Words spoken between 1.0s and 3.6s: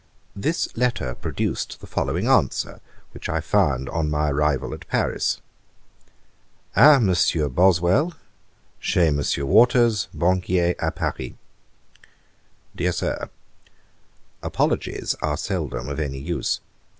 produced the following answer, which I